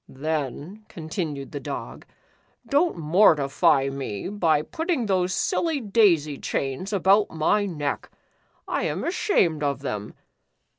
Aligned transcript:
"Then," 0.09 0.83
continued 0.89 1.51
the 1.51 1.59
Dog, 1.59 2.07
"don't 2.67 2.97
mortify 2.97 3.87
me 3.89 4.29
by 4.29 4.63
putting 4.63 5.05
those 5.05 5.31
silly 5.31 5.79
daisy 5.79 6.39
chains 6.39 6.91
about 6.91 7.29
my 7.29 7.67
neck. 7.67 8.09
I 8.67 8.85
am 8.85 9.03
ashamed 9.03 9.61
of 9.61 9.81
them. 9.81 10.15